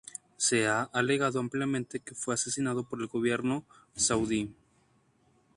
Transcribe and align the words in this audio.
Se 0.35 0.65
ha 0.67 0.89
alegado 0.93 1.39
ampliamente 1.39 1.99
que 1.99 2.15
fue 2.15 2.33
asesinado 2.33 2.81
por 2.85 2.99
el 3.01 3.05
gobierno 3.05 3.63
saudí. 3.95 4.51